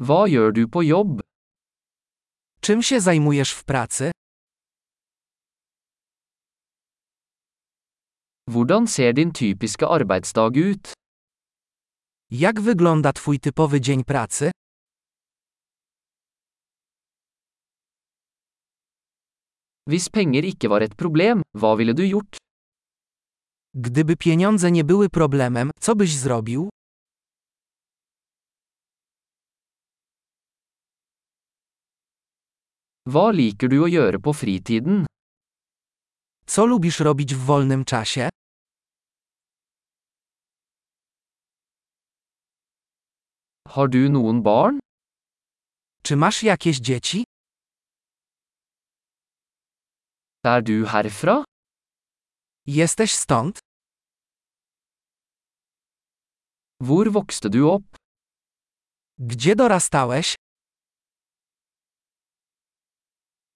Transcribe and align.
Hva 0.00 0.24
gjør 0.32 0.52
du 0.56 0.64
på 0.68 0.80
jobb? 0.82 1.20
Czym 2.60 2.82
się 2.82 3.00
zajmujesz 3.00 3.52
w 3.52 3.64
pracy? 3.64 4.10
Hvordan 8.48 8.86
ser 8.86 9.14
din 9.14 9.32
typiske 9.32 9.86
arbeidsdag 9.88 10.56
ut? 10.56 10.92
Jak 12.30 12.60
wygląda 12.60 13.12
Twój 13.12 13.40
typowy 13.40 13.80
dzień 13.80 14.04
pracy? 14.04 14.50
Hvis 19.86 20.08
penger 20.08 20.44
ikke 20.44 20.68
var 20.68 20.82
et 20.82 20.94
problem, 20.94 21.42
hva 21.54 21.76
ville 21.76 21.94
du 21.94 22.06
gjort? 22.08 22.36
Gdyby 23.74 24.16
pieniądze 24.16 24.70
nie 24.70 24.84
były 24.84 25.08
problemem, 25.08 25.70
co 25.80 25.94
byś 25.96 26.16
zrobił? 26.16 26.68
Hva 33.10 33.30
liker 33.34 33.68
du 33.72 33.78
å 33.82 33.88
gjøre 33.90 34.18
på 34.24 34.32
fritiden? 34.40 34.98
Co 36.46 36.62
lubisz 36.70 37.00
robić 37.06 37.34
w 37.34 37.42
wolnym 37.48 37.84
czasie? 37.84 38.28
Har 43.68 43.88
du 43.88 44.08
noen 44.10 44.42
barn? 44.42 44.78
Czy 46.02 46.16
masz 46.16 46.42
jakieś 46.42 46.76
dzieci? 46.80 47.24
Er 50.44 50.62
du 50.62 50.86
herfra? 50.86 51.44
Jesteś 52.66 53.14
stąd? 53.14 53.58
Hvor 56.80 57.12
vokste 57.12 57.48
du 57.48 57.70
opp? 57.70 57.96
Gdzie 59.18 59.56
dorastałeś? 59.56 60.34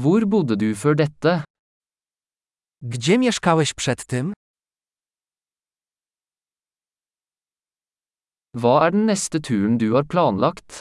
Hvor 0.00 0.22
bodde 0.32 0.56
du 0.60 0.68
før 0.82 0.94
dette? 0.98 1.44
Gdzie 2.82 3.18
mieszkałeś 3.18 3.74
przed 3.74 4.06
tym? 4.06 4.32
Hva 8.56 8.86
er 8.86 8.92
den 8.92 9.04
neste 9.06 9.40
turen 9.40 9.78
du 9.78 9.92
har 9.94 10.06
planlagt? 10.06 10.80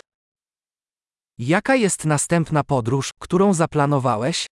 Jaka 1.38 1.75
jest 1.75 2.05
następna 2.05 2.63
podróż, 2.63 3.11
którą 3.19 3.53
zaplanowałeś? 3.53 4.45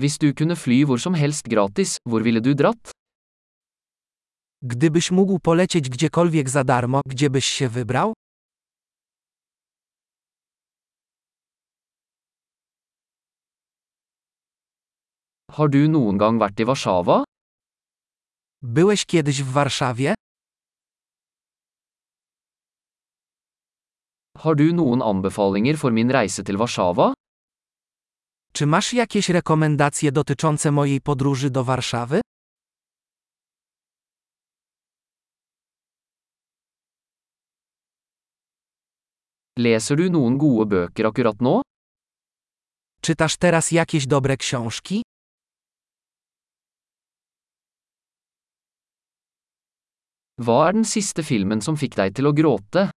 Hvis 0.00 0.18
du 0.18 0.34
kunne 0.34 0.56
fly 0.56 0.84
hvor 0.86 1.00
som 1.00 1.14
helst 1.14 1.48
gratis, 1.48 1.96
hvor 2.08 2.22
ville 2.22 2.40
du 2.40 2.54
dratt? 2.54 2.90
Gdybyś 4.62 5.10
mógł 5.10 5.38
polecieć 5.38 5.88
gdziekolwiek 5.88 6.48
za 6.48 6.64
darmo, 6.64 7.00
gdzie 7.06 7.30
byś 7.30 7.44
się 7.44 7.68
wybrał? 7.68 8.14
Har 15.54 15.68
du 15.70 15.84
noen 15.86 16.16
gang 16.18 16.40
vært 16.42 16.60
i 16.60 16.64
Warszawa? 16.66 17.24
Byłeś 18.62 19.04
kiedyś 19.06 19.42
w 19.42 19.52
Warszawie? 19.52 20.14
Har 24.38 24.56
du 24.56 24.72
noen 24.74 25.02
anbefalinger 25.02 25.78
for 25.78 25.92
min 25.92 26.10
reise 26.10 26.42
til 26.42 26.56
Warszawa? 26.56 27.12
Czy 28.52 28.66
masz 28.66 28.92
jakieś 28.92 29.28
rekomendacje 29.28 30.12
dotyczące 30.12 30.70
mojej 30.70 31.00
podróży 31.00 31.50
do 31.50 31.64
Warszawy? 31.64 32.20
Leser 39.58 39.96
du 39.96 40.10
noen 40.10 40.38
gode 40.38 40.66
bøker 40.66 41.06
akkurat 41.06 41.40
nå? 41.40 41.62
Czytasz 43.00 43.36
teraz 43.36 43.72
jakieś 43.72 44.06
dobre 44.06 44.36
książki? 44.36 45.02
Hva 50.44 50.68
er 50.68 50.74
den 50.76 50.84
siste 50.84 51.22
filmen 51.24 51.62
som 51.64 51.76
fikk 51.80 51.94
deg 51.96 52.12
til 52.16 52.28
å 52.28 52.32
gråte? 52.36 52.90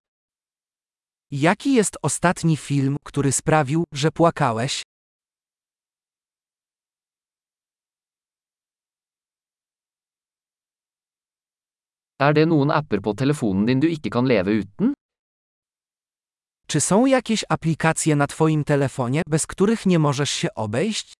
Jaki 1.31 1.73
jest 1.79 1.97
ostatni 2.03 2.57
film, 2.57 2.97
który 3.03 3.31
sprawił, 3.31 3.83
że 3.91 4.11
płakałeś? 4.11 4.83
Er 12.19 12.33
det 12.33 12.45
noen 12.45 12.71
apper 12.71 13.01
på 13.01 13.13
telefonen 13.13 13.65
din 13.65 13.79
du 13.79 13.87
ikke 13.87 14.09
kan 14.09 14.25
leve 14.25 14.51
uten? 14.51 14.93
Czy 16.67 16.81
są 16.81 17.05
jakieś 17.05 17.45
aplikacje 17.49 18.15
na 18.15 18.27
Twoim 18.27 18.63
telefonie, 18.63 19.21
bez 19.29 19.47
których 19.47 19.85
nie 19.85 19.99
możesz 19.99 20.29
się 20.29 20.53
obejść? 20.55 21.13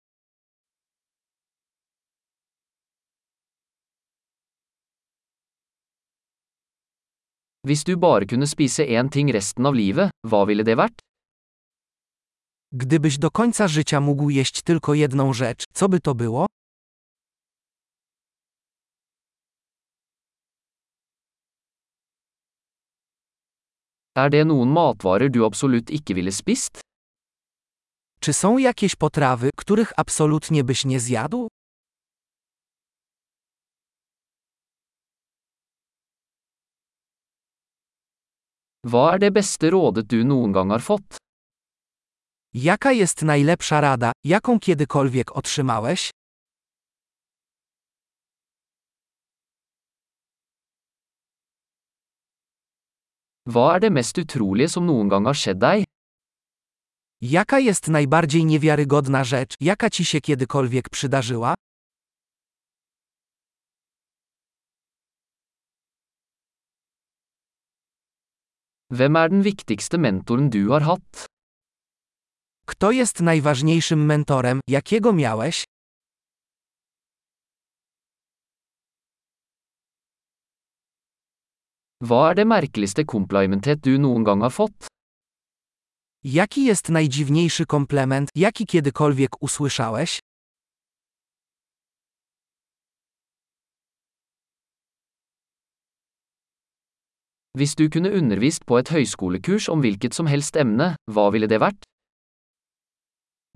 Hvis 7.67 7.83
du 7.83 7.97
bare 8.00 8.25
kunne 8.25 8.47
spise 8.47 8.83
én 8.88 9.09
ting 9.11 9.28
resten 9.35 9.66
av 9.67 9.75
livet, 9.75 10.13
hva 10.23 10.45
ville 10.47 10.63
det 10.63 10.78
vært? 10.79 11.01
Gdybyś 12.72 13.17
do 13.17 13.31
końca 13.31 13.67
życia 13.67 14.00
mógł 14.00 14.29
jeść 14.29 14.61
tylko 14.61 14.94
jedną 14.94 15.33
rzecz, 15.33 15.63
co 15.73 15.89
by 15.89 16.00
to 16.00 16.16
było? 16.16 16.45
Er 24.16 24.29
det 24.29 24.45
noen 24.45 24.69
matvarer 24.69 25.29
du 25.29 25.45
absolutt 25.45 25.91
ikke 25.91 26.13
ville 26.13 26.31
spist? 26.31 26.79
Czy 28.19 28.33
są 28.33 28.57
jakieś 28.57 28.95
potrawy, 28.95 29.50
których 29.57 29.94
absolutnie 29.97 30.63
byś 30.63 30.85
nie 30.85 31.00
zjadł? 31.00 31.47
Hva 38.85 39.13
er 39.13 39.19
det 39.19 39.33
beste 39.33 39.71
rådet 39.73 40.07
du 40.09 40.23
noen 40.23 40.53
gang 40.53 40.69
har 40.71 40.79
fått? 40.79 41.17
Jaka 42.53 42.91
jest 42.91 43.21
najlepsza 43.21 43.81
rada, 43.81 44.11
jaką 44.23 44.59
kiedykolwiek 44.59 45.35
otrzymałeś? 45.35 46.11
Hva 53.47 53.75
er 53.75 53.79
det 53.79 53.91
mest 53.91 54.17
utrolige 54.17 54.69
som 54.69 54.85
noen 54.85 55.07
gang 55.09 55.25
har 55.27 55.35
skjedd 55.35 55.59
deg? 55.59 55.83
Jaka 57.21 57.59
jest 57.59 57.88
najbardziej 57.88 58.45
niewiarygodna 58.45 59.23
rzecz, 59.23 59.55
jaka 59.59 59.89
ci 59.89 60.05
się 60.05 60.21
kiedykolwiek 60.21 60.89
przydarzyła? 60.89 61.55
Hvem 68.90 69.16
er 69.16 69.28
den 69.28 69.44
viktigste 69.44 69.98
mentoren 69.98 70.48
du 70.50 70.70
har 70.72 70.81
hatt? 70.88 71.25
Kto 72.68 72.92
jest 72.92 73.20
najważniejszym 73.22 74.06
mentorem, 74.06 74.59
jakiego 74.70 75.14
miałeś? 75.14 75.64
Hva 82.03 82.30
er 82.30 82.36
det 82.36 82.46
merkeligste 82.48 83.03
komplimentet 83.06 83.81
du 83.84 83.98
noen 84.00 84.24
gang 84.24 84.42
har 84.42 84.52
fått? 84.52 84.88
Jaki 86.24 86.66
jest 86.66 86.90
najdziwniejszy 86.90 87.66
komplement, 87.66 88.30
jaki 88.36 88.66
kiedykolwiek 88.66 89.42
usłyszałeś? 89.42 90.19
Hvis 97.57 97.74
du 97.75 97.89
kunne 97.89 98.12
undervist 98.13 98.68
på 98.69 98.77
et 98.77 98.89
høyskolekurs 98.94 99.65
om 99.74 99.80
hvilket 99.81 100.13
som 100.13 100.27
helst 100.30 100.57
emne, 100.62 100.92
hva 101.09 101.31
ville 101.33 101.48
det 101.50 101.57
vært? 101.57 101.81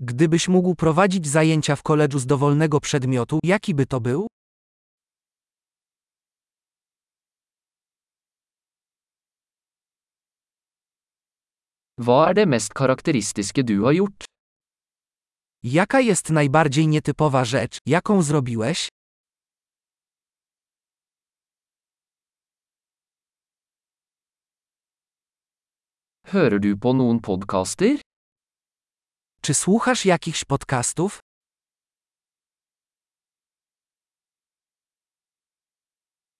Gdybyś 0.02 0.48
mógł 0.48 0.74
prowadzić 0.74 1.26
zajęcia 1.26 1.76
w 1.76 1.82
koledżu 1.82 2.18
z 2.18 2.26
dowolnego 2.26 2.80
przedmiotu, 2.80 3.38
jaki 3.44 3.74
by 3.74 3.86
to 3.86 4.00
był? 4.00 4.26
Hva 12.00 12.28
er 12.28 12.34
det 12.34 12.48
mest 12.48 12.74
karakteristiske 12.74 13.62
du 13.62 13.84
har 13.84 13.94
gjort? 13.94 14.24
Jaka 15.62 16.00
jest 16.00 16.30
najbardziej 16.30 16.88
nietypowa 16.88 17.44
rzecz, 17.44 17.78
jaką 17.86 18.22
zrobiłeś? 18.22 18.88
Hører 26.32 26.60
du 26.64 26.76
på 26.80 26.92
noen 26.96 27.20
podkaster? 27.20 28.00
Czy 29.42 29.54
słuchasz 29.54 30.04
jakichś 30.04 30.44
podcastów? 30.44 31.18